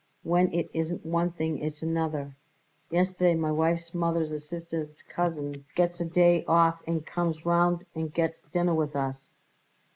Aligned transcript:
When 0.23 0.51
it 0.51 0.67
isn't 0.73 1.05
one 1.05 1.29
thing 1.29 1.59
it's 1.59 1.83
another. 1.83 2.35
Yesterday 2.89 3.35
my 3.35 3.51
wife's 3.51 3.93
mother's 3.93 4.31
a 4.31 4.39
sister's 4.39 5.03
cousin 5.03 5.63
gets 5.75 5.99
a 6.01 6.05
day 6.05 6.43
off 6.47 6.81
and 6.87 7.05
comes 7.05 7.45
round 7.45 7.85
and 7.93 8.11
gets 8.11 8.41
dinner 8.51 8.73
with 8.73 8.95
us. 8.95 9.27